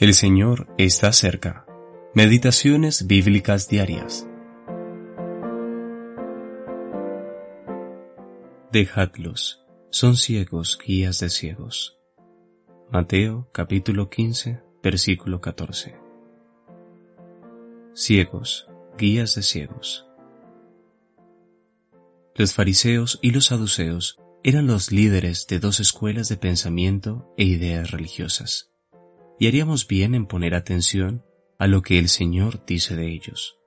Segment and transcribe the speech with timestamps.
[0.00, 1.66] El Señor está cerca.
[2.14, 4.28] Meditaciones bíblicas diarias.
[8.70, 11.98] Dejadlos, son ciegos guías de ciegos.
[12.92, 15.96] Mateo capítulo 15, versículo 14.
[17.92, 20.06] Ciegos, guías de ciegos.
[22.36, 27.90] Los fariseos y los saduceos eran los líderes de dos escuelas de pensamiento e ideas
[27.90, 28.67] religiosas
[29.38, 31.24] y haríamos bien en poner atención
[31.58, 33.58] a lo que el Señor dice de ellos.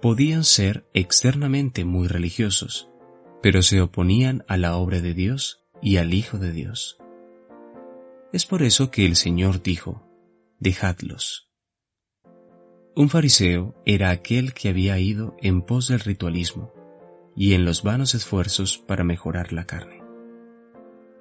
[0.00, 2.88] Podían ser externamente muy religiosos,
[3.42, 6.98] pero se oponían a la obra de Dios y al Hijo de Dios.
[8.32, 10.06] Es por eso que el Señor dijo,
[10.58, 11.50] dejadlos.
[12.94, 16.72] Un fariseo era aquel que había ido en pos del ritualismo
[17.36, 20.02] y en los vanos esfuerzos para mejorar la carne.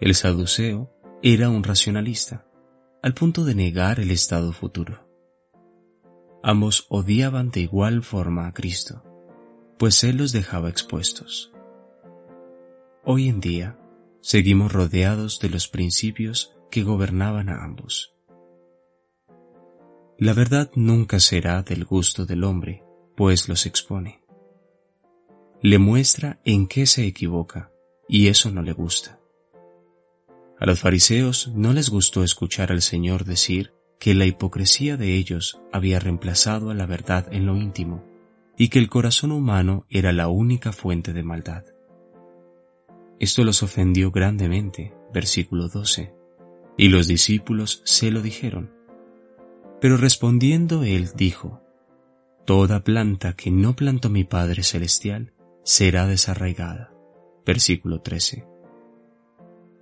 [0.02, 2.48] El saduceo era un racionalista
[3.02, 5.08] al punto de negar el estado futuro.
[6.44, 9.03] Ambos odiaban de igual forma a Cristo,
[9.78, 11.53] pues Él los dejaba expuestos.
[13.03, 13.80] Hoy en día,
[14.22, 18.14] seguimos rodeados de los principios que gobernaban a ambos.
[20.17, 22.84] La verdad nunca será del gusto del hombre,
[23.16, 24.22] pues los expone.
[25.61, 27.72] Le muestra en qué se equivoca,
[28.08, 29.19] y eso no le gusta.
[30.59, 35.61] A los fariseos no les gustó escuchar al Señor decir que la hipocresía de ellos
[35.71, 38.03] había reemplazado a la verdad en lo íntimo
[38.57, 41.63] y que el corazón humano era la única fuente de maldad.
[43.19, 46.13] Esto los ofendió grandemente, versículo 12,
[46.77, 48.71] y los discípulos se lo dijeron.
[49.79, 51.61] Pero respondiendo él dijo,
[52.45, 56.91] Toda planta que no plantó mi Padre Celestial será desarraigada.
[57.45, 58.48] Versículo 13.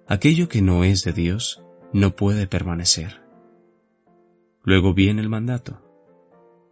[0.09, 3.21] Aquello que no es de Dios no puede permanecer.
[4.63, 5.81] Luego viene el mandato.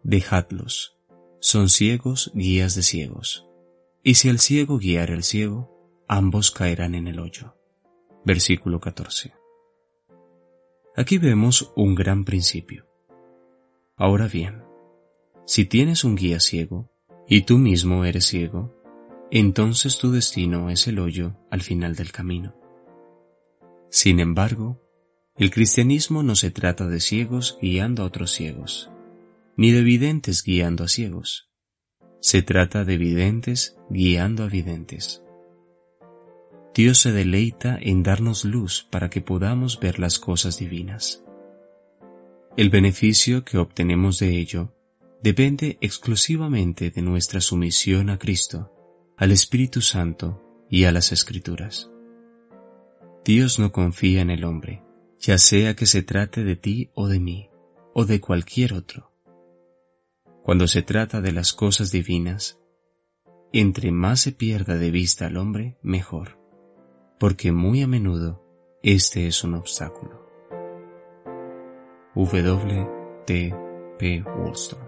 [0.03, 0.97] Dejadlos.
[1.39, 3.45] Son ciegos guías de ciegos.
[4.03, 7.56] Y si el ciego guiara al ciego, ambos caerán en el hoyo.
[8.24, 9.34] Versículo 14.
[10.95, 12.88] Aquí vemos un gran principio.
[13.97, 14.63] Ahora bien,
[15.45, 16.90] si tienes un guía ciego,
[17.28, 18.74] y tú mismo eres ciego,
[19.29, 22.65] entonces tu destino es el hoyo al final del camino.
[23.95, 24.81] Sin embargo,
[25.38, 28.91] el cristianismo no se trata de ciegos guiando a otros ciegos,
[29.56, 31.50] ni de videntes guiando a ciegos.
[32.19, 35.23] Se trata de videntes guiando a videntes.
[36.73, 41.23] Dios se deleita en darnos luz para que podamos ver las cosas divinas.
[42.57, 44.75] El beneficio que obtenemos de ello
[45.23, 48.73] depende exclusivamente de nuestra sumisión a Cristo,
[49.16, 51.89] al Espíritu Santo y a las Escrituras.
[53.25, 54.84] Dios no confía en el hombre,
[55.19, 57.50] ya sea que se trate de ti o de mí,
[57.96, 59.12] o de cualquier otro.
[60.44, 62.59] Cuando se trata de las cosas divinas,
[63.52, 66.38] entre más se pierda de vista al hombre, mejor,
[67.19, 68.44] porque muy a menudo
[68.84, 70.24] este es un obstáculo.
[72.13, 72.88] W.
[73.25, 73.56] T.
[73.97, 74.22] P.
[74.22, 74.84] Wollstone